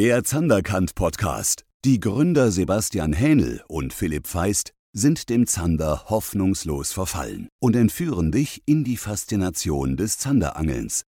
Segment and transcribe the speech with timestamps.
[0.00, 1.66] Der Zanderkant Podcast.
[1.84, 8.62] Die Gründer Sebastian Hähnel und Philipp Feist sind dem Zander hoffnungslos verfallen und entführen dich
[8.64, 11.04] in die Faszination des Zanderangelns.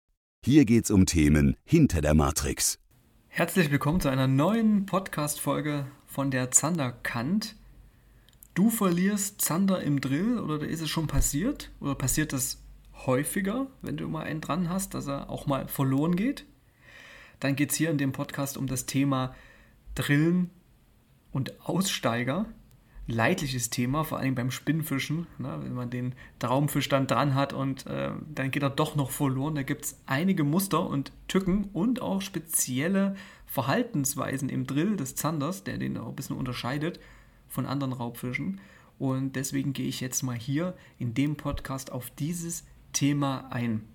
[0.44, 2.79] Hier geht's um Themen hinter der Matrix.
[3.28, 7.58] Herzlich willkommen zu einer neuen Podcast-Folge von der Zanderkant.
[8.56, 11.70] Du verlierst Zander im Drill oder ist es schon passiert?
[11.80, 12.64] Oder passiert das
[13.06, 16.48] häufiger, wenn du immer einen dran hast, dass er auch mal verloren geht?
[17.40, 19.36] Dann geht es hier in dem Podcast um das Thema
[19.96, 20.50] Drillen
[21.32, 22.46] und Aussteiger.
[23.07, 27.88] Leidliches Thema, vor allem beim Spinnfischen, ne, wenn man den Traumfisch dann dran hat und
[27.88, 29.56] äh, dann geht er doch noch verloren.
[29.56, 33.16] Da gibt es einige Muster und Tücken und auch spezielle
[33.47, 37.00] Verhaltensweisen im Drill des Zanders, der den auch ein bisschen unterscheidet
[37.47, 38.61] von anderen Raubfischen.
[39.00, 43.88] Und deswegen gehe ich jetzt mal hier in dem Podcast auf dieses Thema ein.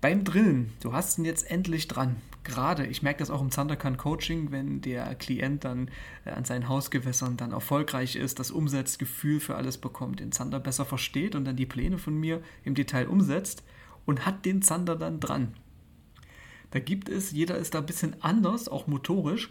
[0.00, 2.16] Beim Drillen, du hast ihn jetzt endlich dran.
[2.42, 5.90] Gerade, ich merke das auch im Zanderkan Coaching, wenn der Klient dann
[6.24, 10.86] äh, an seinen Hausgewässern dann erfolgreich ist, das Umsetzgefühl für alles bekommt, den Zander besser
[10.86, 13.62] versteht und dann die Pläne von mir im Detail umsetzt
[14.06, 15.52] und hat den Zander dann dran.
[16.70, 19.50] Da gibt es, jeder ist da ein bisschen anders, auch motorisch,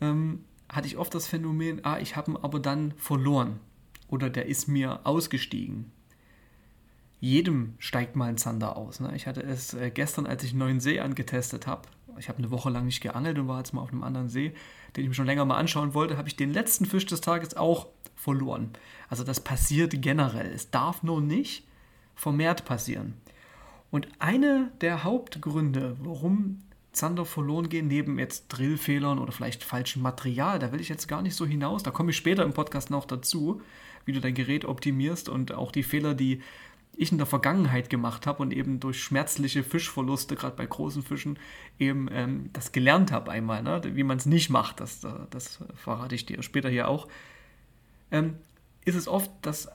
[0.00, 3.60] ähm, hatte ich oft das Phänomen, ah, ich habe ihn aber dann verloren
[4.08, 5.92] oder der ist mir ausgestiegen
[7.22, 8.98] jedem steigt mal ein Zander aus.
[8.98, 9.12] Ne?
[9.14, 11.82] Ich hatte es äh, gestern, als ich einen neuen See angetestet habe.
[12.18, 14.52] Ich habe eine Woche lang nicht geangelt und war jetzt mal auf einem anderen See,
[14.96, 17.56] den ich mir schon länger mal anschauen wollte, habe ich den letzten Fisch des Tages
[17.56, 18.70] auch verloren.
[19.08, 20.50] Also das passiert generell.
[20.52, 21.64] Es darf nur nicht
[22.16, 23.14] vermehrt passieren.
[23.92, 30.58] Und eine der Hauptgründe, warum Zander verloren gehen, neben jetzt Drillfehlern oder vielleicht falschem Material,
[30.58, 33.04] da will ich jetzt gar nicht so hinaus, da komme ich später im Podcast noch
[33.04, 33.62] dazu,
[34.04, 36.42] wie du dein Gerät optimierst und auch die Fehler, die
[36.94, 41.38] ich in der Vergangenheit gemacht habe und eben durch schmerzliche Fischverluste, gerade bei großen Fischen,
[41.78, 43.80] eben ähm, das gelernt habe einmal, ne?
[43.84, 47.08] wie man es nicht macht, das, das verrate ich dir später hier auch,
[48.10, 48.34] ähm,
[48.84, 49.68] ist es oft, dass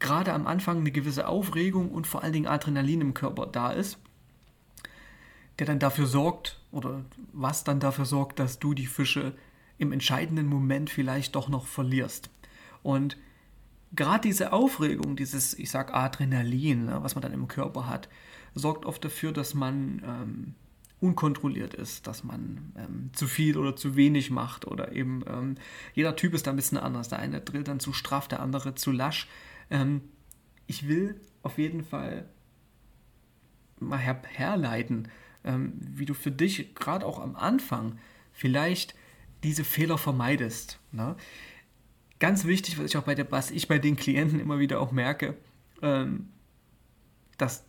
[0.00, 3.98] gerade am Anfang eine gewisse Aufregung und vor allen Dingen Adrenalin im Körper da ist,
[5.58, 9.32] der dann dafür sorgt oder was dann dafür sorgt, dass du die Fische
[9.78, 12.30] im entscheidenden Moment vielleicht doch noch verlierst.
[12.82, 13.16] Und
[13.94, 18.08] gerade diese Aufregung, dieses, ich sag Adrenalin, ne, was man dann im Körper hat,
[18.54, 20.54] sorgt oft dafür, dass man ähm,
[21.00, 25.56] unkontrolliert ist, dass man ähm, zu viel oder zu wenig macht oder eben ähm,
[25.92, 27.08] jeder Typ ist da ein bisschen anders.
[27.08, 29.28] Der eine drillt dann zu straff, der andere zu lasch.
[29.70, 30.02] Ähm,
[30.66, 32.28] ich will auf jeden Fall
[33.80, 35.08] mal her herleiten,
[35.44, 37.98] ähm, wie du für dich gerade auch am Anfang
[38.32, 38.94] vielleicht
[39.42, 40.78] diese Fehler vermeidest.
[40.90, 41.16] Ne?
[42.18, 44.92] Ganz wichtig, was ich auch bei der, was ich bei den Klienten immer wieder auch
[44.92, 45.36] merke,
[45.82, 46.28] ähm,
[47.38, 47.64] dass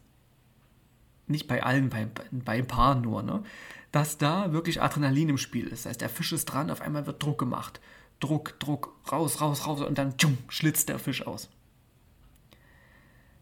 [1.27, 3.43] nicht bei allen, bei, bei ein paar nur, ne,
[3.91, 5.85] dass da wirklich Adrenalin im Spiel ist.
[5.85, 7.79] Das heißt, der Fisch ist dran, auf einmal wird Druck gemacht.
[8.19, 11.49] Druck, Druck, raus, raus, raus und dann tschum, schlitzt der Fisch aus.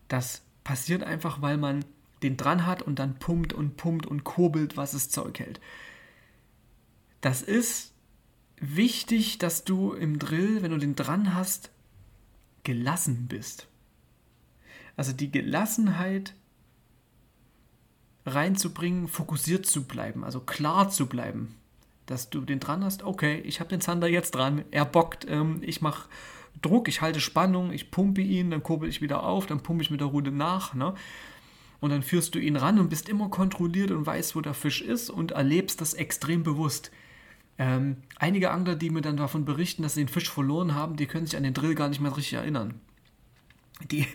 [0.08, 1.86] Das passiert einfach, weil man
[2.22, 5.60] den dran hat und dann pumpt und pumpt und kurbelt, was es Zeug hält.
[7.22, 7.93] Das ist
[8.64, 11.70] wichtig, dass du im Drill, wenn du den dran hast,
[12.64, 13.68] gelassen bist.
[14.96, 16.34] Also die Gelassenheit
[18.26, 21.56] reinzubringen, fokussiert zu bleiben, also klar zu bleiben,
[22.06, 25.60] dass du den dran hast, okay, ich habe den Zander jetzt dran, er bockt, ähm,
[25.62, 26.08] ich mache
[26.62, 29.92] Druck, ich halte Spannung, ich pumpe ihn, dann kurbel ich wieder auf, dann pumpe ich
[29.92, 30.94] mit der Rute nach, ne?
[31.82, 34.82] Und dann führst du ihn ran und bist immer kontrolliert und weißt, wo der Fisch
[34.82, 36.92] ist und erlebst das extrem bewusst.
[37.58, 41.06] Ähm, einige Angler, die mir dann davon berichten, dass sie den Fisch verloren haben, die
[41.06, 42.82] können sich an den Drill gar nicht mehr richtig erinnern.
[43.92, 44.08] Die,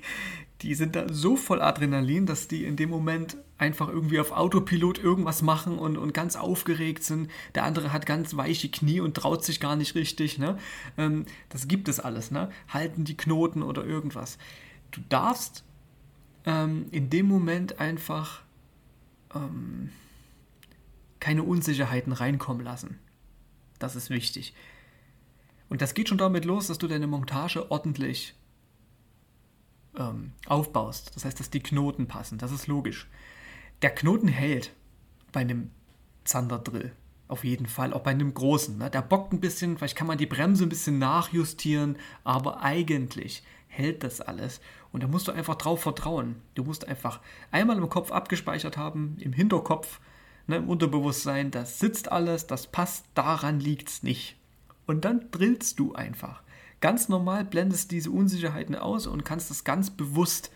[0.62, 4.98] die sind da so voll Adrenalin, dass die in dem Moment einfach irgendwie auf Autopilot
[4.98, 7.30] irgendwas machen und, und ganz aufgeregt sind.
[7.54, 10.38] Der andere hat ganz weiche Knie und traut sich gar nicht richtig.
[10.38, 10.58] Ne?
[10.96, 12.30] Ähm, das gibt es alles.
[12.30, 12.50] Ne?
[12.68, 14.38] Halten die Knoten oder irgendwas.
[14.90, 15.64] Du darfst
[16.44, 18.42] ähm, in dem Moment einfach
[19.34, 19.90] ähm,
[21.20, 22.98] keine Unsicherheiten reinkommen lassen.
[23.78, 24.54] Das ist wichtig.
[25.68, 28.34] Und das geht schon damit los, dass du deine Montage ordentlich
[29.96, 31.14] ähm, aufbaust.
[31.14, 32.38] Das heißt, dass die Knoten passen.
[32.38, 33.08] Das ist logisch.
[33.82, 34.72] Der Knoten hält
[35.32, 35.70] bei einem
[36.24, 36.92] Zanderdrill.
[37.28, 38.78] Auf jeden Fall, auch bei einem großen.
[38.78, 38.90] Ne?
[38.90, 44.02] Der bockt ein bisschen, vielleicht kann man die Bremse ein bisschen nachjustieren, aber eigentlich hält
[44.02, 44.60] das alles.
[44.92, 46.36] Und da musst du einfach drauf vertrauen.
[46.54, 47.20] Du musst einfach
[47.50, 50.00] einmal im Kopf abgespeichert haben, im Hinterkopf,
[50.48, 54.36] ne, im Unterbewusstsein, das sitzt alles, das passt, daran liegt es nicht.
[54.86, 56.42] Und dann drillst du einfach.
[56.80, 60.50] Ganz normal blendest diese Unsicherheiten aus und kannst das ganz bewusst,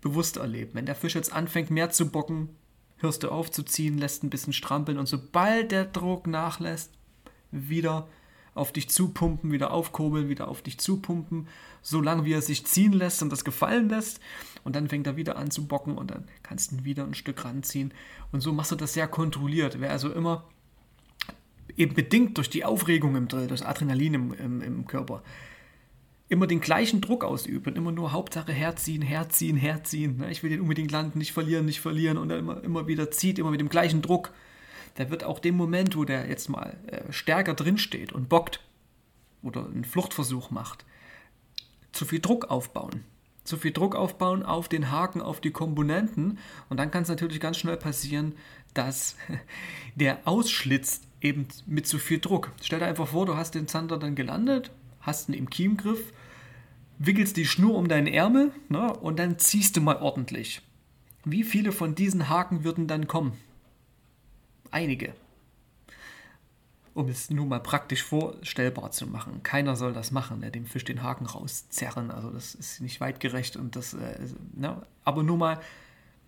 [0.00, 0.72] bewusst erleben.
[0.74, 2.50] Wenn der Fisch jetzt anfängt mehr zu bocken,
[2.98, 6.92] hörst du auf zu ziehen, lässt ein bisschen strampeln und sobald der Druck nachlässt,
[7.50, 8.08] wieder
[8.54, 11.48] auf dich zupumpen, wieder aufkurbeln, wieder auf dich zupumpen,
[11.82, 14.20] solange wie er sich ziehen lässt und das gefallen lässt.
[14.64, 17.14] Und dann fängt er wieder an zu bocken und dann kannst du ihn wieder ein
[17.14, 17.92] Stück ranziehen.
[18.32, 19.80] Und so machst du das sehr kontrolliert.
[19.80, 20.44] Wer also immer
[21.76, 25.22] eben bedingt durch die Aufregung im Drill, durch Adrenalin im, im, im Körper,
[26.28, 30.18] immer den gleichen Druck ausübt und immer nur Hauptsache herziehen, herziehen, herziehen.
[30.18, 30.30] Ne?
[30.30, 33.38] Ich will den unbedingt landen, nicht verlieren, nicht verlieren und dann immer, immer wieder zieht,
[33.38, 34.32] immer mit dem gleichen Druck.
[34.98, 38.60] Der wird auch dem Moment, wo der jetzt mal äh, stärker drinsteht und bockt
[39.42, 40.84] oder einen Fluchtversuch macht,
[41.92, 43.04] zu viel Druck aufbauen.
[43.44, 46.38] Zu viel Druck aufbauen auf den Haken, auf die Komponenten.
[46.68, 48.34] Und dann kann es natürlich ganz schnell passieren,
[48.74, 49.16] dass
[49.94, 52.52] der ausschlitzt eben mit zu viel Druck.
[52.62, 54.70] Stell dir einfach vor, du hast den Zander dann gelandet,
[55.00, 56.12] hast ihn im Kiemgriff
[57.00, 60.60] wickelst die Schnur um deinen Ärmel ne, und dann ziehst du mal ordentlich.
[61.24, 63.32] Wie viele von diesen Haken würden dann kommen?
[64.70, 65.14] Einige.
[66.92, 69.42] Um es nur mal praktisch vorstellbar zu machen.
[69.42, 72.10] Keiner soll das machen, ne, dem Fisch den Haken rauszerren.
[72.10, 74.18] Also das ist nicht weitgerecht und das, äh,
[74.54, 75.60] ne, aber nur mal,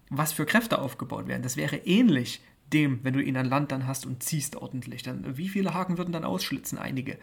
[0.09, 1.43] was für Kräfte aufgebaut werden.
[1.43, 2.43] Das wäre ähnlich
[2.73, 5.03] dem, wenn du ihn an Land dann hast und ziehst ordentlich.
[5.03, 6.79] Dann, wie viele Haken würden dann ausschlitzen?
[6.79, 7.19] Einige.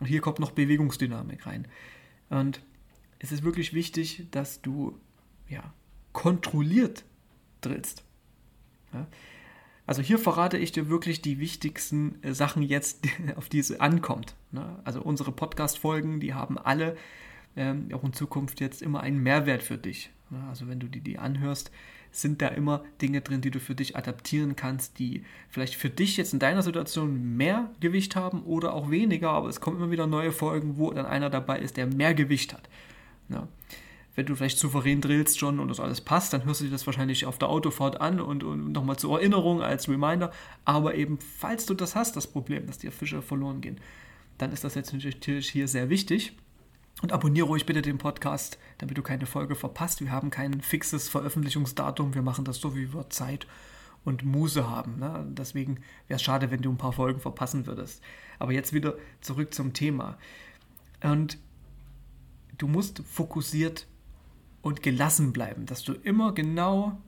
[0.00, 1.68] Und hier kommt noch Bewegungsdynamik rein.
[2.30, 2.62] Und
[3.18, 4.98] es ist wirklich wichtig, dass du
[5.48, 5.72] ja,
[6.12, 7.04] kontrolliert
[7.60, 8.02] drillst.
[8.92, 9.06] Ja?
[9.86, 13.06] Also hier verrate ich dir wirklich die wichtigsten äh, Sachen jetzt,
[13.36, 14.34] auf die es ankommt.
[14.50, 14.78] Ne?
[14.84, 16.96] Also unsere Podcast-Folgen, die haben alle
[17.56, 20.10] ähm, auch in Zukunft jetzt immer einen Mehrwert für dich.
[20.30, 20.42] Ne?
[20.48, 21.70] Also wenn du die, die anhörst,
[22.12, 26.18] sind da immer Dinge drin, die du für dich adaptieren kannst, die vielleicht für dich
[26.18, 30.06] jetzt in deiner Situation mehr Gewicht haben oder auch weniger, aber es kommen immer wieder
[30.06, 32.68] neue Folgen, wo dann einer dabei ist, der mehr Gewicht hat.
[34.14, 36.86] Wenn du vielleicht souverän drillst schon und das alles passt, dann hörst du dir das
[36.86, 40.30] wahrscheinlich auf der Autofahrt an und, und nochmal zur Erinnerung als Reminder.
[40.64, 43.80] Aber eben, falls du das hast, das Problem, dass dir Fische verloren gehen,
[44.36, 46.36] dann ist das jetzt natürlich hier sehr wichtig.
[47.00, 50.00] Und abonniere ruhig bitte den Podcast, damit du keine Folge verpasst.
[50.02, 52.14] Wir haben kein fixes Veröffentlichungsdatum.
[52.14, 53.46] Wir machen das so, wie wir Zeit
[54.04, 54.98] und Muse haben.
[54.98, 55.24] Ne?
[55.30, 55.76] Deswegen
[56.06, 58.02] wäre es schade, wenn du ein paar Folgen verpassen würdest.
[58.38, 60.18] Aber jetzt wieder zurück zum Thema.
[61.02, 61.38] Und
[62.58, 63.86] du musst fokussiert
[64.62, 66.98] und gelassen bleiben, dass du immer genau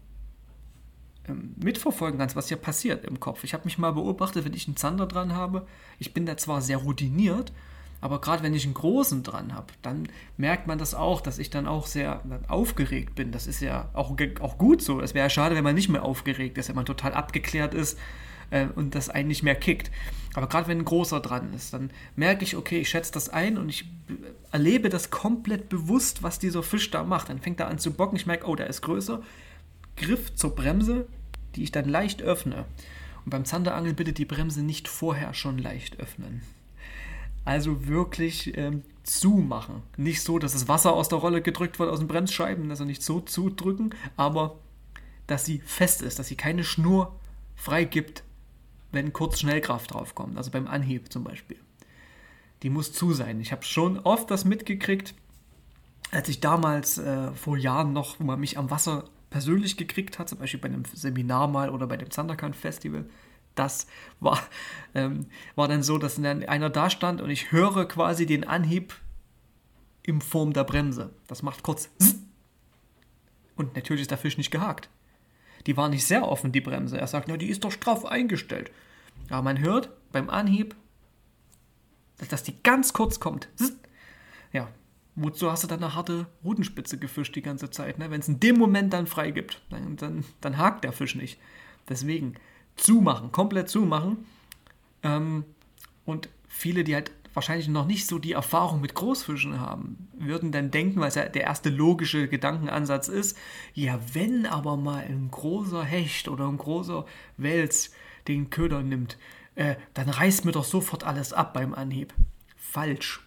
[1.26, 3.44] ähm, mitverfolgen kannst, was hier passiert im Kopf.
[3.44, 5.66] Ich habe mich mal beobachtet, wenn ich einen Zander dran habe,
[5.98, 7.52] ich bin da zwar sehr routiniert,
[8.00, 11.48] aber gerade wenn ich einen großen dran habe, dann merkt man das auch, dass ich
[11.48, 13.32] dann auch sehr aufgeregt bin.
[13.32, 15.00] Das ist ja auch, auch gut so.
[15.00, 17.98] Es wäre ja schade, wenn man nicht mehr aufgeregt ist, wenn man total abgeklärt ist
[18.54, 19.90] äh, und das einen nicht mehr kickt.
[20.34, 23.58] Aber gerade wenn ein großer dran ist, dann merke ich, okay, ich schätze das ein
[23.58, 23.84] und ich
[24.50, 27.28] erlebe das komplett bewusst, was dieser Fisch da macht.
[27.28, 29.22] Dann fängt er an zu bocken, ich merke, oh, der ist größer.
[29.96, 31.06] Griff zur Bremse,
[31.54, 32.64] die ich dann leicht öffne.
[33.24, 36.42] Und beim Zanderangeln bitte die Bremse nicht vorher schon leicht öffnen.
[37.44, 39.82] Also wirklich ähm, zumachen.
[39.96, 43.02] Nicht so, dass das Wasser aus der Rolle gedrückt wird, aus den Bremsscheiben, also nicht
[43.02, 44.58] so zudrücken, aber
[45.26, 47.14] dass sie fest ist, dass sie keine Schnur
[47.54, 48.23] freigibt,
[48.94, 51.58] wenn kurz Schnellkraft draufkommt, also beim Anhieb zum Beispiel.
[52.62, 53.40] Die muss zu sein.
[53.40, 55.14] Ich habe schon oft das mitgekriegt,
[56.10, 60.28] als ich damals äh, vor Jahren noch, wo man mich am Wasser persönlich gekriegt hat,
[60.28, 63.04] zum Beispiel bei einem Seminar mal oder bei dem Thundercount Festival.
[63.54, 63.86] Das
[64.20, 64.38] war,
[64.94, 65.26] ähm,
[65.56, 68.94] war dann so, dass dann einer da stand und ich höre quasi den Anhieb
[70.02, 71.10] in Form der Bremse.
[71.26, 71.90] Das macht kurz
[73.56, 74.88] und natürlich ist der Fisch nicht gehakt.
[75.66, 76.98] Die war nicht sehr offen, die Bremse.
[76.98, 78.70] Er sagt, ja, die ist doch straff eingestellt.
[79.30, 80.74] Aber man hört beim Anhieb,
[82.28, 83.48] dass die ganz kurz kommt.
[84.52, 84.68] Ja,
[85.14, 87.98] wozu hast du dann eine harte Rutenspitze gefischt die ganze Zeit?
[87.98, 88.10] Ne?
[88.10, 91.40] Wenn es in dem Moment dann freigibt, dann, dann, dann hakt der Fisch nicht.
[91.88, 92.34] Deswegen
[92.76, 94.26] zumachen, komplett zumachen.
[95.02, 95.44] Ähm,
[96.04, 100.70] und viele, die halt wahrscheinlich noch nicht so die Erfahrung mit Großfischen haben, würden dann
[100.70, 103.36] denken, weil es ja der erste logische Gedankenansatz ist,
[103.74, 107.04] ja, wenn aber mal ein großer Hecht oder ein großer
[107.36, 107.90] Wels
[108.28, 109.18] den Köder nimmt,
[109.56, 112.14] äh, dann reißt mir doch sofort alles ab beim Anhieb.
[112.56, 113.26] Falsch.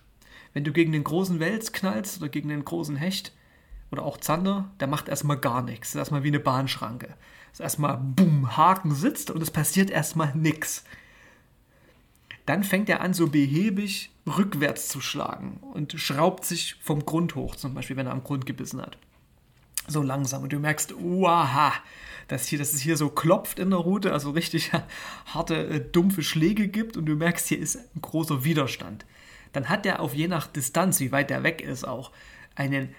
[0.54, 3.34] Wenn du gegen den großen Wels knallst oder gegen den großen Hecht
[3.92, 5.90] oder auch Zander, der macht erstmal gar nichts.
[5.90, 7.08] Das ist erstmal wie eine Bahnschranke.
[7.08, 10.84] Das ist erstmal, bumm, Haken sitzt und es passiert erstmal nichts
[12.48, 17.58] dann fängt er an, so behäbig rückwärts zu schlagen und schraubt sich vom Grund hoch,
[17.58, 18.98] zum Beispiel, wenn er am Grund gebissen hat.
[19.86, 20.44] So langsam.
[20.44, 21.74] Und du merkst, uaha,
[22.30, 24.72] dass, hier, dass es hier so klopft in der Route, also richtig
[25.26, 29.06] harte, äh, dumpfe Schläge gibt und du merkst, hier ist ein großer Widerstand.
[29.52, 32.12] Dann hat er auf je nach Distanz, wie weit er weg ist, auch
[32.56, 32.96] einen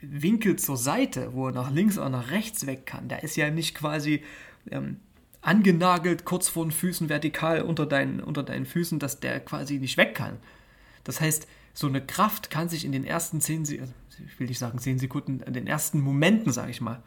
[0.00, 3.08] Winkel zur Seite, wo er nach links oder nach rechts weg kann.
[3.08, 4.22] Der ist ja nicht quasi
[4.70, 5.00] ähm,
[5.40, 9.96] angenagelt, kurz vor den Füßen, vertikal unter deinen, unter deinen Füßen, dass der quasi nicht
[9.96, 10.38] weg kann.
[11.04, 13.92] Das heißt, so eine Kraft kann sich in den ersten zehn, also
[14.26, 17.02] ich will nicht sagen zehn Sekunden, in den ersten Momenten, sage ich mal,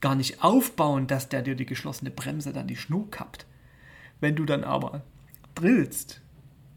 [0.00, 3.46] gar nicht aufbauen, dass der dir die geschlossene Bremse dann die Schnur kappt.
[4.20, 5.02] Wenn du dann aber
[5.54, 6.20] drillst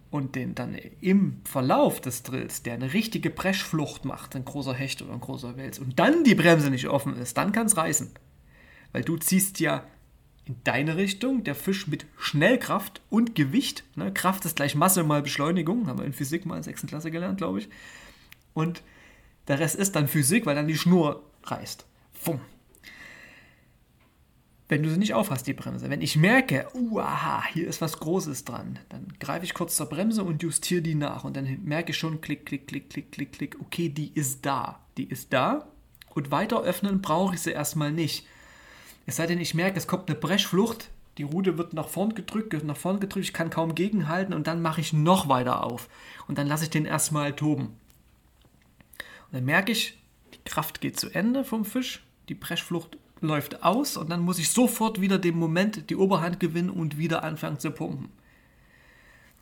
[0.09, 5.01] und den dann im Verlauf des Drills, der eine richtige Preschflucht macht, ein großer Hecht
[5.01, 8.11] oder ein großer Wels, und dann die Bremse nicht offen ist, dann kann es reißen.
[8.93, 9.83] Weil du ziehst ja
[10.47, 13.83] in deine Richtung, der Fisch mit Schnellkraft und Gewicht.
[13.95, 14.13] Ne?
[14.13, 16.87] Kraft ist gleich Masse mal Beschleunigung, haben wir in Physik mal in 6.
[16.87, 17.69] Klasse gelernt, glaube ich.
[18.53, 18.81] Und
[19.47, 21.85] der Rest ist dann Physik, weil dann die Schnur reißt.
[22.13, 22.39] Fumm.
[24.69, 25.89] Wenn du sie nicht aufhast, die Bremse.
[25.89, 27.01] Wenn ich merke, uh,
[27.53, 31.23] hier ist was Großes dran, dann greife ich kurz zur Bremse und justiere die nach.
[31.23, 34.81] Und dann merke ich schon, klick, klick, klick, klick, klick, klick, okay, die ist da.
[34.97, 35.67] Die ist da.
[36.09, 38.25] Und weiter öffnen brauche ich sie erstmal nicht
[39.07, 42.53] es sei denn, ich merke, es kommt eine Breschflucht, die Rute wird nach vorn gedrückt,
[42.63, 45.89] nach vorn gedrückt, ich kann kaum gegenhalten und dann mache ich noch weiter auf.
[46.27, 47.67] Und dann lasse ich den erstmal toben.
[48.97, 49.97] Und dann merke ich,
[50.33, 54.51] die Kraft geht zu Ende vom Fisch, die Breschflucht läuft aus und dann muss ich
[54.51, 58.09] sofort wieder den Moment die Oberhand gewinnen und wieder anfangen zu pumpen.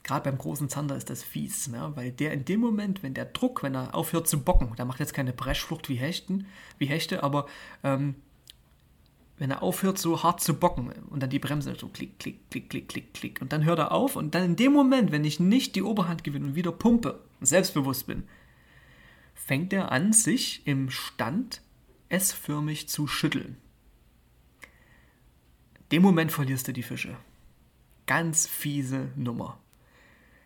[0.04, 1.92] Gerade beim großen Zander ist das fies, ne?
[1.96, 5.00] weil der in dem Moment, wenn der Druck, wenn er aufhört zu bocken, der macht
[5.00, 6.46] jetzt keine Breschflucht wie Hechten,
[6.78, 7.48] wie Hechte, aber
[7.84, 8.14] ähm,
[9.38, 12.70] wenn er aufhört, so hart zu bocken und dann die Bremse so klick, klick, klick,
[12.70, 13.42] klick, klick, klick.
[13.42, 16.24] Und dann hört er auf und dann in dem Moment, wenn ich nicht die Oberhand
[16.24, 18.24] gewinne und wieder pumpe und selbstbewusst bin,
[19.34, 21.62] fängt er an, sich im Stand
[22.10, 23.58] S-förmig zu schütteln.
[25.76, 27.18] In dem Moment verlierst du die Fische.
[28.06, 29.60] Ganz fiese Nummer.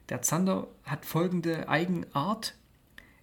[0.09, 2.55] Der Zander hat folgende Eigenart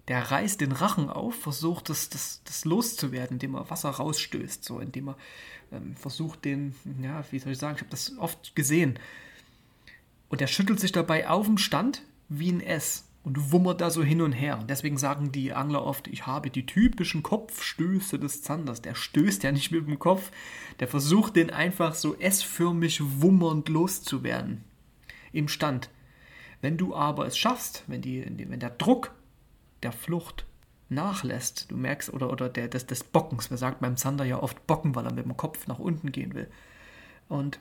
[0.07, 4.79] der reißt den Rachen auf, versucht das, das, das loszuwerden, indem er Wasser rausstößt, so
[4.79, 5.17] indem er
[5.71, 8.97] ähm, versucht den, ja, wie soll ich sagen, ich habe das oft gesehen.
[10.29, 14.03] Und er schüttelt sich dabei auf dem Stand wie ein S und wummert da so
[14.03, 14.57] hin und her.
[14.57, 18.81] Und deswegen sagen die Angler oft, ich habe die typischen Kopfstöße des Zanders.
[18.81, 20.31] Der stößt ja nicht mit dem Kopf,
[20.79, 24.63] der versucht den einfach so S-förmig wummernd loszuwerden
[25.33, 25.89] im Stand.
[26.61, 29.11] Wenn du aber es schaffst, wenn, die, wenn der Druck
[29.83, 30.45] der Flucht
[30.89, 34.67] nachlässt, du merkst, oder, oder der, des, des Bockens, wir sagt beim Zander ja oft
[34.67, 36.49] Bocken, weil er mit dem Kopf nach unten gehen will.
[37.27, 37.59] Und,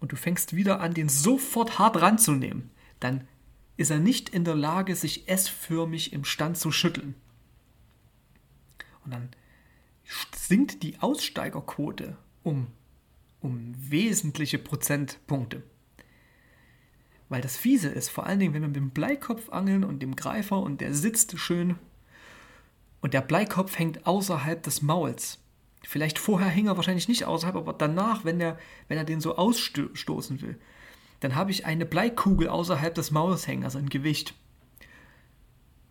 [0.00, 3.28] und du fängst wieder an, den sofort hart ranzunehmen, dann
[3.76, 7.14] ist er nicht in der Lage, sich S-förmig im Stand zu schütteln.
[9.04, 9.28] Und dann
[10.34, 12.68] sinkt die Aussteigerquote um,
[13.40, 15.62] um wesentliche Prozentpunkte.
[17.34, 20.14] Weil das Fiese ist, vor allen Dingen, wenn wir mit dem Bleikopf angeln und dem
[20.14, 21.74] Greifer und der sitzt schön
[23.00, 25.40] und der Bleikopf hängt außerhalb des Mauls.
[25.82, 29.34] Vielleicht vorher hing er wahrscheinlich nicht außerhalb, aber danach, wenn, der, wenn er den so
[29.34, 30.60] ausstoßen will,
[31.18, 34.34] dann habe ich eine Bleikugel außerhalb des Mauls hängen, also ein Gewicht.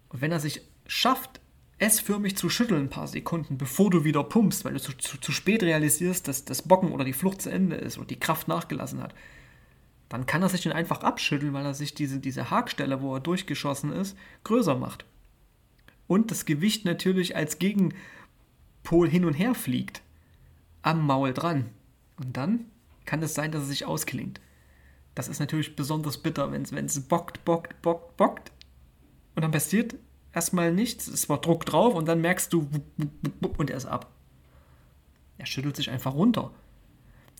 [0.07, 1.41] Und wenn er sich schafft,
[1.77, 5.33] S-förmig zu schütteln ein paar Sekunden, bevor du wieder pumpst, weil du zu, zu, zu
[5.33, 9.03] spät realisierst, dass das Bocken oder die Flucht zu Ende ist und die Kraft nachgelassen
[9.03, 9.13] hat,
[10.13, 13.20] dann kann er sich den einfach abschütteln, weil er sich diese, diese Hakstelle, wo er
[13.20, 15.05] durchgeschossen ist, größer macht.
[16.05, 20.03] Und das Gewicht natürlich als Gegenpol hin und her fliegt.
[20.84, 21.72] Am Maul dran.
[22.17, 22.65] Und dann
[23.05, 24.39] kann es sein, dass es sich ausklingt.
[25.15, 28.51] Das ist natürlich besonders bitter, wenn es bockt, bockt, bockt, bockt.
[29.34, 29.96] Und dann passiert
[30.32, 31.08] erstmal nichts.
[31.08, 32.70] Es war Druck drauf und dann merkst du
[33.58, 34.12] und er ist ab.
[35.39, 36.51] Er schüttelt sich einfach runter.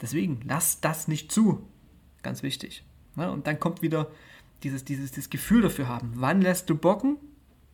[0.02, 1.68] Deswegen, lass das nicht zu.
[2.24, 2.84] Ganz wichtig.
[3.16, 4.10] Ja, und dann kommt wieder
[4.64, 6.14] dieses, dieses, dieses Gefühl dafür haben.
[6.16, 7.18] Wann lässt du bocken?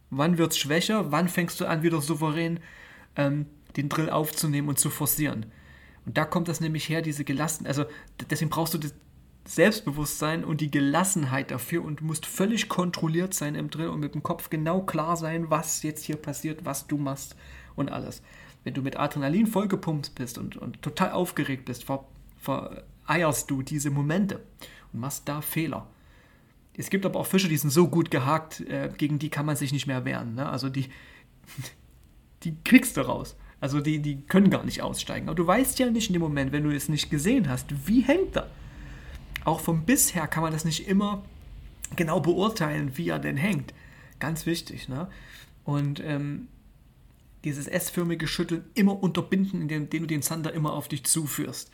[0.09, 1.11] Wann wird es schwächer?
[1.11, 2.59] Wann fängst du an, wieder souverän
[3.15, 3.45] ähm,
[3.77, 5.45] den Drill aufzunehmen und zu forcieren?
[6.05, 7.67] Und da kommt das nämlich her, diese Gelassen.
[7.67, 7.85] Also
[8.29, 8.93] deswegen brauchst du das
[9.45, 14.23] Selbstbewusstsein und die Gelassenheit dafür und musst völlig kontrolliert sein im Drill und mit dem
[14.23, 17.35] Kopf genau klar sein, was jetzt hier passiert, was du machst
[17.75, 18.21] und alles.
[18.63, 22.05] Wenn du mit Adrenalin vollgepumpt bist und, und total aufgeregt bist, ver,
[22.37, 24.41] ver, eierst du diese Momente
[24.93, 25.87] und machst da Fehler.
[26.77, 29.57] Es gibt aber auch Fische, die sind so gut gehakt, äh, gegen die kann man
[29.57, 30.35] sich nicht mehr wehren.
[30.35, 30.47] Ne?
[30.47, 30.85] Also die,
[32.43, 33.35] die kriegst du raus.
[33.59, 35.27] Also die, die können gar nicht aussteigen.
[35.27, 38.01] Aber du weißt ja nicht in dem Moment, wenn du es nicht gesehen hast, wie
[38.01, 38.49] hängt er.
[39.43, 41.23] Auch vom Biss her kann man das nicht immer
[41.97, 43.73] genau beurteilen, wie er denn hängt.
[44.19, 44.87] Ganz wichtig.
[44.87, 45.09] Ne?
[45.65, 46.47] Und ähm,
[47.43, 51.71] dieses S-förmige Schütteln immer unterbinden, indem, indem du den Zander immer auf dich zuführst.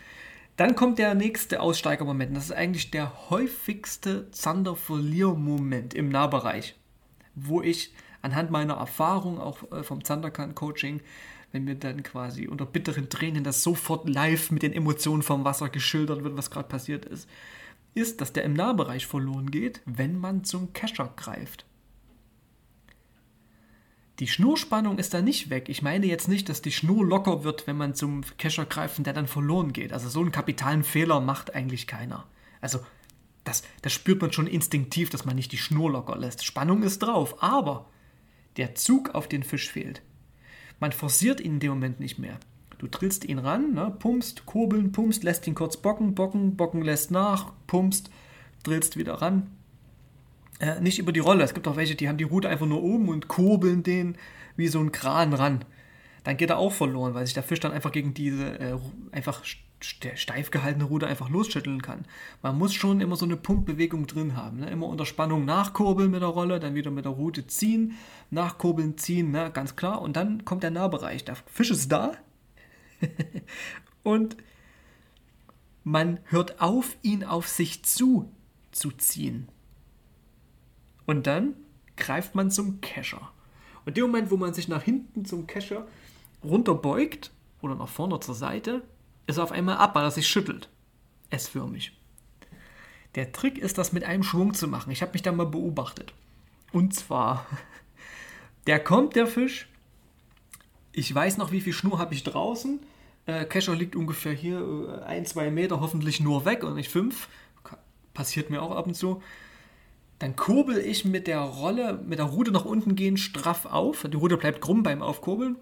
[0.57, 2.35] Dann kommt der nächste Aussteigermoment.
[2.35, 6.75] Das ist eigentlich der häufigste Zander-Verlier-Moment im Nahbereich,
[7.35, 11.01] wo ich anhand meiner Erfahrung auch äh, vom Zanderkant-Coaching,
[11.51, 15.69] wenn mir dann quasi unter bitteren Tränen das sofort live mit den Emotionen vom Wasser
[15.69, 17.29] geschildert wird, was gerade passiert ist,
[17.93, 21.65] ist, dass der im Nahbereich verloren geht, wenn man zum Kescher greift.
[24.19, 25.67] Die Schnurspannung ist da nicht weg.
[25.67, 29.05] Ich meine jetzt nicht, dass die Schnur locker wird, wenn man zum Kescher greift und
[29.05, 29.91] der dann verloren geht.
[29.91, 32.25] Also so einen kapitalen Fehler macht eigentlich keiner.
[32.62, 32.79] Also
[33.43, 36.45] das, das spürt man schon instinktiv, dass man nicht die Schnur locker lässt.
[36.45, 37.89] Spannung ist drauf, aber
[38.55, 40.01] der Zug auf den Fisch fehlt.
[40.79, 42.39] Man forciert ihn in dem Moment nicht mehr.
[42.77, 47.12] Du trillst ihn ran, ne, pumpst, kurbeln, pumpst, lässt ihn kurz bocken, bocken, bocken lässt
[47.12, 48.10] nach, pumpst,
[48.63, 49.54] drillst wieder ran
[50.59, 51.43] äh, nicht über die Rolle.
[51.43, 54.17] Es gibt auch welche, die haben die Rute einfach nur oben und kurbeln den
[54.55, 55.65] wie so ein Kran ran.
[56.24, 58.77] Dann geht er auch verloren, weil sich der Fisch dann einfach gegen diese äh,
[59.12, 59.43] einfach
[59.81, 62.05] steif gehaltene Rute einfach losschütteln kann.
[62.41, 64.62] Man muss schon immer so eine Pumpbewegung drin haben.
[64.62, 64.69] Ne?
[64.69, 67.95] Immer unter Spannung nachkurbeln mit der Rolle, dann wieder mit der Rute ziehen,
[68.31, 69.51] nachkurbeln, ziehen, ne?
[69.53, 70.01] ganz klar.
[70.01, 71.25] Und dann kommt der Nahbereich.
[71.25, 72.13] Der Fisch ist da
[74.03, 74.38] und
[75.83, 78.31] man hört auf, ihn auf sich zu
[78.71, 79.47] zu ziehen.
[81.05, 81.55] Und dann
[81.97, 83.31] greift man zum Kescher.
[83.85, 85.88] Und dem Moment, wo man sich nach hinten zum Kescher
[86.43, 87.31] runterbeugt
[87.62, 88.83] oder nach vorne zur Seite,
[89.27, 90.69] ist er auf einmal ab, weil er sich schüttelt.
[91.29, 91.91] S-förmig.
[93.15, 94.91] Der Trick ist, das mit einem Schwung zu machen.
[94.91, 96.13] Ich habe mich da mal beobachtet.
[96.71, 97.45] Und zwar,
[98.67, 99.69] der kommt, der Fisch.
[100.91, 102.79] Ich weiß noch, wie viel Schnur habe ich draußen.
[103.25, 107.27] Äh, Kescher liegt ungefähr hier äh, ein, zwei Meter, hoffentlich nur weg und nicht fünf.
[108.13, 109.21] Passiert mir auch ab und zu.
[110.19, 114.07] Dann kurbel ich mit der Rolle, mit der Rute nach unten gehen, straff auf.
[114.10, 115.57] Die Rute bleibt krumm beim Aufkurbeln.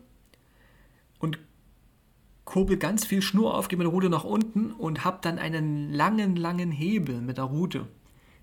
[1.20, 1.40] Und
[2.46, 5.92] kurbel ganz viel Schnur auf, gehe mit der Rute nach unten und habe dann einen
[5.92, 7.88] langen, langen Hebel mit der Rute.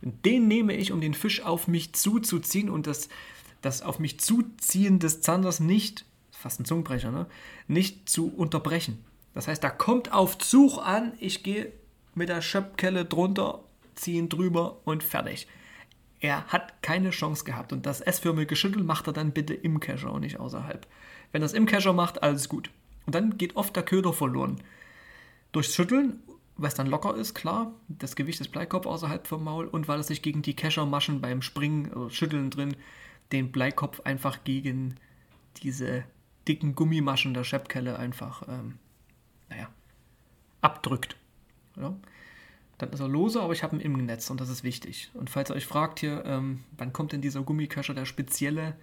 [0.03, 3.09] Und den nehme ich, um den Fisch auf mich zuzuziehen und das,
[3.61, 7.27] das auf mich zuziehen des Zanders nicht, fast ein Zungenbrecher, ne?
[7.69, 9.05] nicht zu unterbrechen.
[9.35, 11.71] Das heißt, da kommt auf Zug an, ich gehe
[12.15, 13.63] mit der Schöpfkelle drunter,
[13.95, 15.47] ziehe ihn drüber und fertig.
[16.21, 20.13] Er hat keine Chance gehabt und das S-förmige Schütteln macht er dann bitte im Kescher
[20.13, 20.87] und nicht außerhalb.
[21.33, 22.71] Wenn er es im Kescher macht, alles gut.
[23.07, 24.63] Und dann geht oft der Köder verloren.
[25.53, 26.23] Durchs Schütteln,
[26.57, 30.01] weil es dann locker ist, klar, das Gewicht des Bleikopf außerhalb vom Maul und weil
[30.01, 32.77] es sich gegen die Keschermaschen beim Springen oder Schütteln drin
[33.33, 34.97] den Bleikopf einfach gegen
[35.63, 36.05] diese
[36.47, 38.79] dicken Gummimaschen der Scheppkelle einfach, ähm,
[39.49, 39.69] naja,
[40.61, 41.17] abdrückt.
[41.77, 41.95] Ja?
[42.83, 45.11] Dann ist er lose, aber ich habe ihn im Netz und das ist wichtig.
[45.15, 48.77] Und falls ihr euch fragt hier, ähm, wann kommt denn dieser Gummikascher, der spezielle?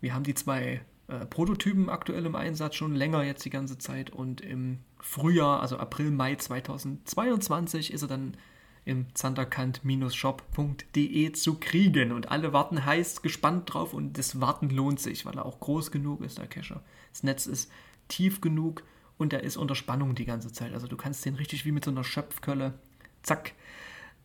[0.00, 4.10] Wir haben die zwei äh, Prototypen aktuell im Einsatz, schon länger jetzt die ganze Zeit.
[4.10, 8.36] Und im Frühjahr, also April, Mai 2022, ist er dann
[8.84, 12.12] im zanderkant-shop.de zu kriegen.
[12.12, 15.90] Und alle warten heiß gespannt drauf und das Warten lohnt sich, weil er auch groß
[15.90, 16.82] genug ist, der Kescher.
[17.12, 17.70] Das Netz ist
[18.08, 18.82] tief genug
[19.18, 20.72] und er ist unter Spannung die ganze Zeit.
[20.72, 22.74] Also du kannst den richtig wie mit so einer Schöpfkölle
[23.22, 23.52] zack,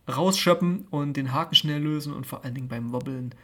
[0.08, 3.36] rausschöppen und den Haken schnell lösen und vor allen Dingen beim Wobbeln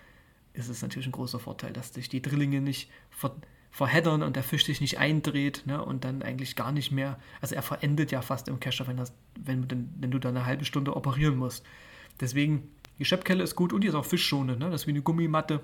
[0.53, 3.35] ist es natürlich ein großer Vorteil, dass sich die Drillinge nicht ver
[3.73, 7.55] verheddern und der Fisch sich nicht eindreht ne, und dann eigentlich gar nicht mehr, also
[7.55, 9.01] er verendet ja fast im Kescher, wenn,
[9.35, 11.65] wenn, wenn du da eine halbe Stunde operieren musst.
[12.19, 14.69] Deswegen, die Scheppkelle ist gut und die ist auch fischschonend, ne?
[14.69, 15.59] das ist wie eine Gummimatte,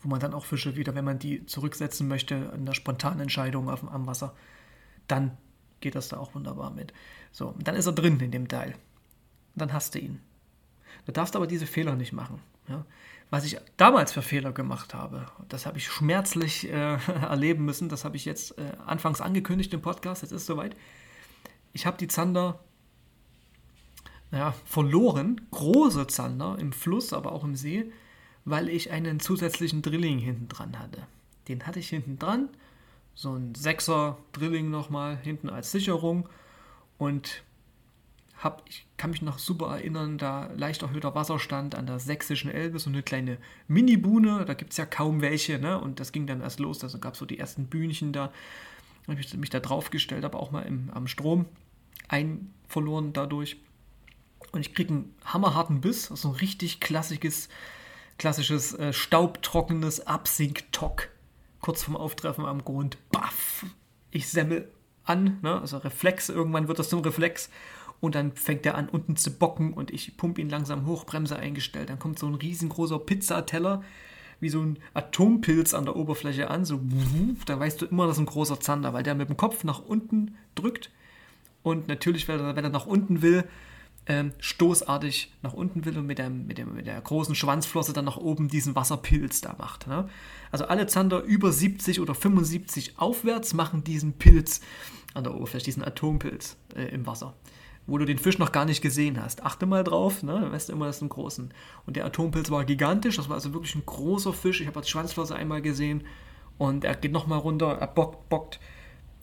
[0.00, 3.68] wo man dann auch Fische wieder, wenn man die zurücksetzen möchte, in der spontanen Entscheidung
[3.68, 4.34] auf, am Wasser,
[5.06, 5.36] dann
[5.80, 6.92] geht das da auch wunderbar mit.
[7.32, 8.74] So, dann ist er drin in dem Teil.
[9.54, 10.20] Dann hast du ihn.
[11.06, 12.40] Du darfst aber diese Fehler nicht machen.
[12.68, 12.84] Ja?
[13.30, 17.88] Was ich damals für Fehler gemacht habe, das habe ich schmerzlich äh, erleben müssen.
[17.88, 20.22] Das habe ich jetzt äh, anfangs angekündigt im Podcast.
[20.22, 20.76] Jetzt ist es soweit.
[21.72, 22.58] Ich habe die Zander
[24.30, 27.90] naja, verloren, große Zander im Fluss, aber auch im See,
[28.44, 31.06] weil ich einen zusätzlichen Drilling hinten dran hatte.
[31.48, 32.48] Den hatte ich hinten dran
[33.18, 36.28] so ein Sechser Drilling nochmal hinten als Sicherung.
[36.98, 37.42] Und
[38.36, 42.78] hab, ich kann mich noch super erinnern, da leicht erhöhter Wasserstand an der sächsischen Elbe,
[42.78, 45.80] so eine kleine Mini-Buhne, da gibt es ja kaum welche, ne?
[45.80, 48.32] Und das ging dann erst los, also gab es so die ersten Bühnchen da,
[49.08, 51.46] habe ich mich da drauf gestellt, aber auch mal im, am Strom
[52.06, 53.56] ein verloren dadurch.
[54.52, 57.48] Und ich kriege einen hammerharten Biss, so ein richtig klassisches,
[58.16, 61.08] klassisches äh, staubtrockenes Absink-Tock
[61.60, 63.66] kurz vorm Auftreffen am Grund, baff,
[64.10, 64.70] ich semmel
[65.04, 65.60] an, ne?
[65.60, 67.50] also Reflex, irgendwann wird das zum Reflex.
[68.00, 71.36] Und dann fängt er an unten zu bocken und ich pumpe ihn langsam hoch, Bremse
[71.36, 73.82] eingestellt, dann kommt so ein riesengroßer Pizzateller,
[74.40, 76.80] wie so ein Atompilz an der Oberfläche an, so,
[77.46, 79.80] da weißt du immer, das ist ein großer Zander, weil der mit dem Kopf nach
[79.80, 80.90] unten drückt.
[81.64, 83.44] Und natürlich, wenn er, wenn er nach unten will,
[84.08, 88.06] ähm, stoßartig nach unten will und mit, dem, mit, dem, mit der großen Schwanzflosse dann
[88.06, 89.86] nach oben diesen Wasserpilz da macht.
[89.86, 90.08] Ne?
[90.50, 94.62] Also alle Zander über 70 oder 75 aufwärts machen diesen Pilz
[95.12, 97.34] an der Oberfläche, diesen Atompilz äh, im Wasser,
[97.86, 99.44] wo du den Fisch noch gar nicht gesehen hast.
[99.44, 100.40] Achte mal drauf, ne?
[100.40, 101.52] dann weißt du immer, das ist ein großen.
[101.84, 104.62] Und der Atompilz war gigantisch, das war also wirklich ein großer Fisch.
[104.62, 106.04] Ich habe die Schwanzflosse einmal gesehen
[106.56, 108.58] und er geht nochmal runter, er bockt, bockt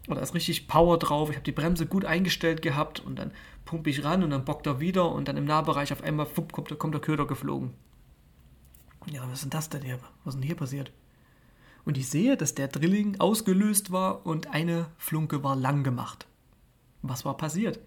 [0.08, 1.30] oder ist richtig Power drauf.
[1.30, 3.32] Ich habe die Bremse gut eingestellt gehabt und dann
[3.66, 6.52] pumpe ich ran und dann bockt er wieder und dann im Nahbereich auf einmal fupp,
[6.52, 7.74] kommt, kommt der Köder geflogen.
[9.08, 10.00] Ja, was ist denn das denn hier?
[10.24, 10.92] Was ist denn hier passiert?
[11.86, 16.26] Und ich sehe, dass der Drilling ausgelöst war und eine Flunke war lang gemacht.
[17.04, 17.80] Was war passiert?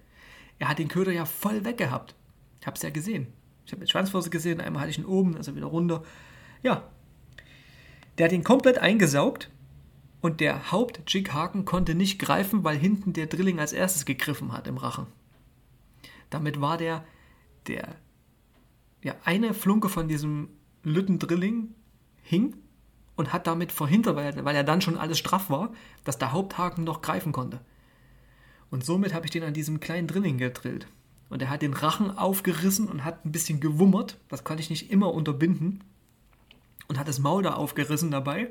[0.60, 2.14] Er hat den Köder ja voll weggehabt.
[2.60, 3.26] Ich habe es ja gesehen.
[3.66, 6.02] Ich habe die Schwanzflosse gesehen, einmal hatte ich ihn oben, also wieder runter.
[6.62, 6.84] Ja.
[8.16, 9.50] Der hat ihn komplett eingesaugt
[10.20, 14.76] und der Haupt-Jighaken konnte nicht greifen, weil hinten der Drilling als erstes gegriffen hat im
[14.76, 15.06] Rachen.
[16.30, 17.04] Damit war der,
[17.66, 17.94] der,
[19.02, 20.48] ja, eine Flunke von diesem
[20.82, 21.74] Lüttendrilling
[22.22, 22.56] hing
[23.16, 25.72] und hat damit verhindert, weil, weil er dann schon alles straff war,
[26.04, 27.60] dass der Haupthaken noch greifen konnte.
[28.70, 30.88] Und somit habe ich den an diesem kleinen Drilling gedrillt.
[31.30, 34.18] Und er hat den Rachen aufgerissen und hat ein bisschen gewummert.
[34.28, 35.84] Das kann ich nicht immer unterbinden.
[36.86, 38.50] Und hat das Maul da aufgerissen dabei.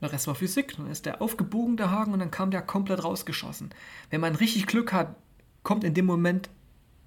[0.00, 0.76] Der Rest war Physik.
[0.76, 3.70] Dann ist der aufgebogen, der Haken, und dann kam der komplett rausgeschossen.
[4.10, 5.14] Wenn man richtig Glück hat,
[5.62, 6.50] kommt in dem Moment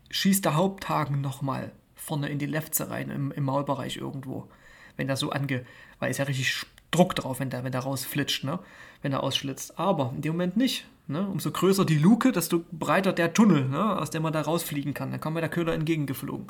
[0.09, 4.49] schießt der Haupthaken nochmal vorne in die Lefze rein, im, im, Maulbereich irgendwo.
[4.97, 5.65] Wenn der so ange.
[5.99, 8.59] Weil ist ja richtig Druck drauf, wenn der, wenn der rausflitscht, ne?
[9.01, 9.79] Wenn er ausschlitzt.
[9.79, 10.85] Aber in dem Moment nicht.
[11.07, 11.27] Ne?
[11.27, 13.97] Umso größer die Luke, desto breiter der Tunnel, ne?
[13.99, 15.11] aus dem man da rausfliegen kann.
[15.11, 16.47] Dann kam mir der Köder entgegengeflogen.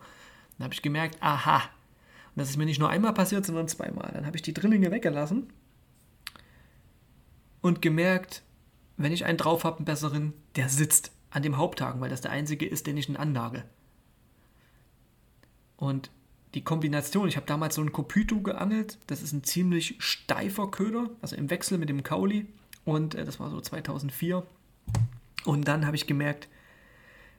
[0.57, 1.57] Dann habe ich gemerkt, aha.
[1.57, 4.11] Und das ist mir nicht nur einmal passiert, sondern zweimal.
[4.13, 5.47] Dann habe ich die Drillinge weggelassen
[7.61, 8.43] und gemerkt,
[8.97, 12.31] wenn ich einen drauf habe, einen besseren, der sitzt an dem Haupthaken, weil das der
[12.31, 13.63] einzige ist, den ich ihn annage.
[15.77, 16.11] Und
[16.53, 21.09] die Kombination, ich habe damals so einen Kopyto geangelt, das ist ein ziemlich steifer Köder,
[21.21, 22.45] also im Wechsel mit dem Kauli
[22.83, 24.45] und äh, das war so 2004.
[25.45, 26.47] Und dann habe ich gemerkt,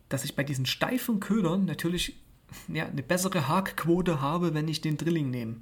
[0.08, 2.16] dass ich bei diesen steifen Ködern natürlich
[2.68, 5.56] ja, eine bessere Hakquote habe, wenn ich den Drilling nehme.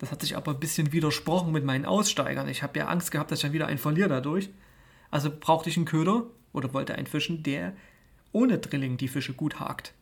[0.00, 2.48] Das hat sich aber ein bisschen widersprochen mit meinen Aussteigern.
[2.48, 4.50] Ich habe ja Angst gehabt, dass ich dann wieder einen verliere dadurch.
[5.10, 7.74] Also brauchte ich einen Köder, oder wollte einen fischen, der
[8.32, 9.94] ohne Drilling die Fische gut hakt.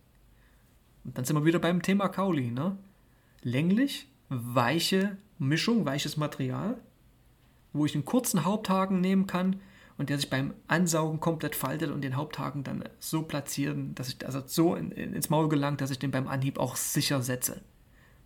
[1.04, 2.50] Und dann sind wir wieder beim Thema Kauli.
[2.50, 2.76] Ne?
[3.42, 6.78] Länglich, weiche Mischung, weiches Material,
[7.72, 9.60] wo ich einen kurzen Haupthaken nehmen kann
[9.96, 14.24] und der sich beim Ansaugen komplett faltet und den Haupthaken dann so platzieren, dass ich
[14.24, 17.62] also so in, in, ins Maul gelangt, dass ich den beim Anhieb auch sicher setze.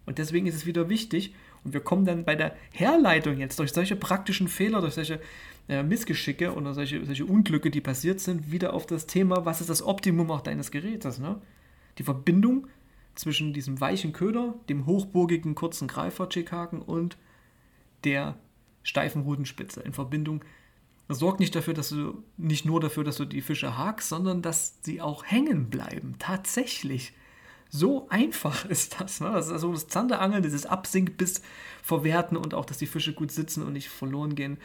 [0.04, 3.72] Und deswegen ist es wieder wichtig, und wir kommen dann bei der Herleitung jetzt durch
[3.72, 5.20] solche praktischen Fehler, durch solche
[5.68, 9.70] äh, Missgeschicke oder solche, solche Unglücke, die passiert sind, wieder auf das Thema, was ist
[9.70, 11.18] das Optimum auch deines Gerätes.
[11.18, 11.40] Ne?
[11.98, 12.66] Die Verbindung
[13.14, 17.16] zwischen diesem weichen Köder, dem hochburgigen kurzen Greifer-Chickhaken und
[18.04, 18.36] der
[18.82, 20.44] steifen Rudenspitze in Verbindung.
[21.08, 24.78] Sorgt nicht dafür, dass du nicht nur dafür, dass du die Fische hakst, sondern dass
[24.82, 26.16] sie auch hängen bleiben.
[26.18, 27.12] Tatsächlich.
[27.74, 29.20] So einfach ist das.
[29.20, 29.32] Ne?
[29.32, 31.42] Das ist also das Zanderangeln, dieses Absinkbiss
[31.82, 34.58] verwerten und auch, dass die Fische gut sitzen und nicht verloren gehen.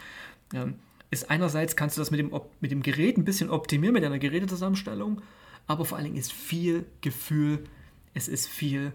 [0.54, 0.76] Ähm,
[1.10, 4.18] ist einerseits kannst du das mit dem, mit dem Gerät ein bisschen optimieren, mit deiner
[4.18, 5.22] Gerätezusammenstellung,
[5.66, 7.64] aber vor allen Dingen ist viel Gefühl,
[8.12, 8.92] es ist viel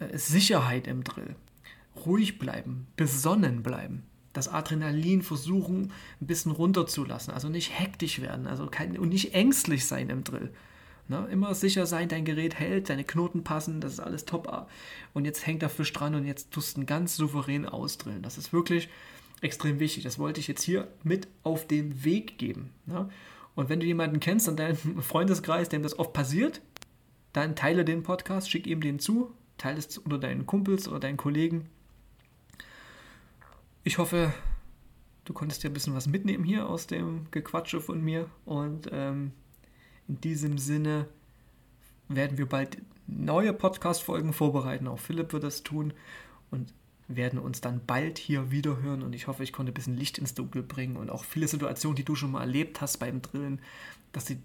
[0.00, 1.36] äh, Sicherheit im Drill.
[2.04, 4.02] Ruhig bleiben, besonnen bleiben.
[4.32, 9.86] Das Adrenalin versuchen ein bisschen runterzulassen, also nicht hektisch werden, also kein, und nicht ängstlich
[9.86, 10.52] sein im Drill.
[11.08, 11.26] Ne?
[11.30, 14.68] Immer sicher sein, dein Gerät hält, deine Knoten passen, das ist alles top.
[15.14, 18.22] Und jetzt hängt der Fisch dran und jetzt tust du ihn ganz souverän ausdrillen.
[18.22, 18.88] Das ist wirklich
[19.40, 20.04] extrem wichtig.
[20.04, 22.70] Das wollte ich jetzt hier mit auf den Weg geben.
[22.86, 23.08] Ne?
[23.54, 26.60] Und wenn du jemanden kennst an deinem Freundeskreis, dem das oft passiert,
[27.32, 31.16] dann teile den Podcast, schick ihm den zu, teile es unter deinen Kumpels oder deinen
[31.16, 31.68] Kollegen.
[33.84, 34.32] Ich hoffe,
[35.24, 39.32] du konntest dir ein bisschen was mitnehmen hier aus dem Gequatsche von mir und ähm,
[40.08, 41.06] in diesem Sinne
[42.08, 44.88] werden wir bald neue Podcast-Folgen vorbereiten.
[44.88, 45.92] Auch Philipp wird das tun
[46.50, 46.72] und
[47.08, 49.02] werden uns dann bald hier wieder hören.
[49.02, 51.96] Und ich hoffe, ich konnte ein bisschen Licht ins Dunkel bringen und auch viele Situationen,
[51.96, 53.60] die du schon mal erlebt hast beim Drillen,
[54.12, 54.38] dass die,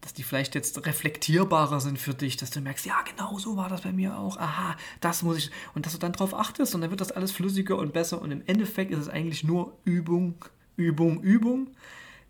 [0.00, 3.68] dass die vielleicht jetzt reflektierbarer sind für dich, dass du merkst, ja, genau so war
[3.68, 4.36] das bei mir auch.
[4.36, 5.50] Aha, das muss ich.
[5.74, 8.22] Und dass du dann drauf achtest und dann wird das alles flüssiger und besser.
[8.22, 10.36] Und im Endeffekt ist es eigentlich nur Übung,
[10.76, 11.70] Übung, Übung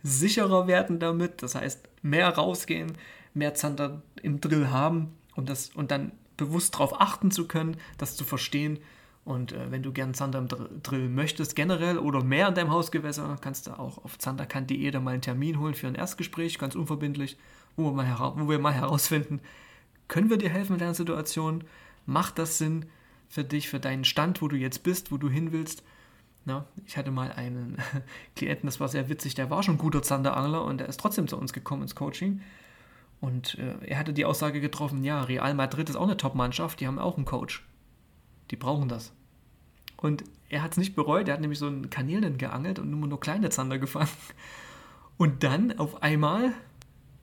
[0.03, 1.43] sicherer werden damit.
[1.43, 2.97] Das heißt, mehr rausgehen,
[3.35, 8.17] mehr Zander im Drill haben und, das, und dann bewusst darauf achten zu können, das
[8.17, 8.79] zu verstehen.
[9.25, 10.49] Und äh, wenn du gern Zander im
[10.83, 15.13] Drill möchtest, generell oder mehr in deinem Hausgewässer, kannst du auch auf zanderkant.de da mal
[15.13, 17.37] einen Termin holen für ein Erstgespräch, ganz unverbindlich,
[17.77, 19.41] wo wir mal, wo wir mal herausfinden,
[20.09, 21.65] Können wir dir helfen in deiner Situation?
[22.07, 22.87] Macht das Sinn
[23.29, 25.83] für dich, für deinen Stand, wo du jetzt bist, wo du hin willst?
[26.47, 27.77] Na, ich hatte mal einen
[28.37, 31.37] Klienten, das war sehr witzig, der war schon guter Zanderangler und der ist trotzdem zu
[31.37, 32.41] uns gekommen ins Coaching.
[33.21, 36.87] Und äh, er hatte die Aussage getroffen, ja, Real Madrid ist auch eine Top-Mannschaft, die
[36.87, 37.67] haben auch einen Coach.
[38.53, 39.13] Die brauchen das.
[39.97, 43.09] Und er hat es nicht bereut, er hat nämlich so einen Kanälen geangelt und nur,
[43.09, 44.09] nur kleine Zander gefangen.
[45.17, 46.53] Und dann auf einmal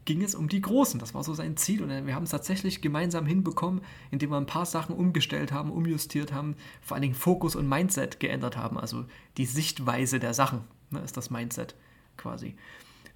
[0.06, 1.00] ging es um die Großen.
[1.00, 1.84] Das war so sein Ziel.
[1.84, 6.34] Und wir haben es tatsächlich gemeinsam hinbekommen, indem wir ein paar Sachen umgestellt haben, umjustiert
[6.34, 8.78] haben, vor allen Dingen Fokus und Mindset geändert haben.
[8.78, 9.06] Also
[9.38, 11.76] die Sichtweise der Sachen ne, ist das Mindset
[12.18, 12.56] quasi.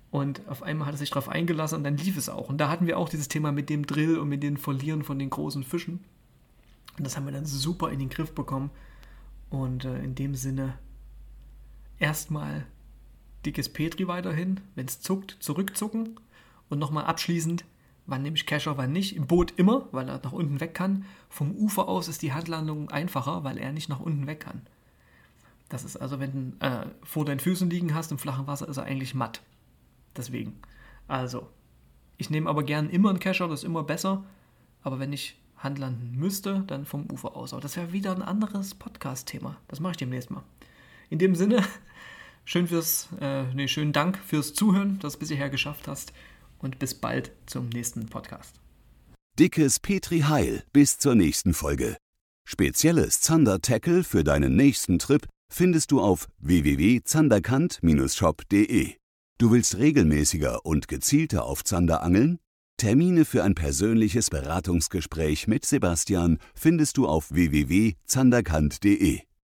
[0.10, 2.50] Und auf einmal hat er sich darauf eingelassen und dann lief es auch.
[2.50, 5.20] Und da hatten wir auch dieses Thema mit dem Drill und mit dem Verlieren von
[5.20, 6.04] den großen Fischen.
[6.98, 8.72] Und das haben wir dann super in den Griff bekommen.
[9.50, 10.78] Und äh, in dem Sinne
[12.00, 12.66] erstmal
[13.46, 16.20] dickes Petri weiterhin, wenn es zuckt, zurückzucken
[16.70, 17.66] und nochmal abschließend,
[18.08, 19.16] wann nehme ich Kescher, wann nicht.
[19.16, 21.06] Im Boot immer, weil er nach unten weg kann.
[21.30, 24.62] Vom Ufer aus ist die Handlandung einfacher, weil er nicht nach unten weg kann.
[25.70, 28.78] Das ist also, wenn du äh, vor deinen Füßen liegen hast im flachen Wasser, ist
[28.78, 29.42] er eigentlich matt.
[30.16, 30.60] Deswegen.
[31.08, 31.50] Also,
[32.18, 34.24] ich nehme aber gern immer einen Kescher, das ist immer besser.
[34.82, 37.52] Aber wenn ich handlanden müsste, dann vom Ufer aus.
[37.52, 39.58] Aber das wäre wieder ein anderes Podcast-Thema.
[39.68, 40.44] Das mache ich demnächst mal.
[41.10, 41.62] In dem Sinne,
[42.46, 46.14] schön fürs, äh, nee, schönen Dank fürs Zuhören, dass du es bis hierher geschafft hast
[46.60, 48.60] und bis bald zum nächsten Podcast.
[49.40, 51.98] Dickes Petri Heil bis zur nächsten Folge.
[52.48, 58.96] Spezielles Zander-Tackle für deinen nächsten Trip findest du auf www.zanderkant-shop.de.
[59.38, 62.40] Du willst regelmäßiger und gezielter auf Zander angeln?
[62.78, 69.27] Termine für ein persönliches Beratungsgespräch mit Sebastian findest du auf www.zanderkant.de.